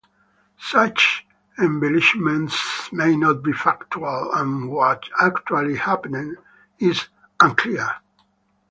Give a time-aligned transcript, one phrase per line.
[0.59, 1.27] Such
[1.59, 6.37] embellishments may not be factual, and what actually happened
[6.79, 7.07] is
[7.39, 7.97] unclear.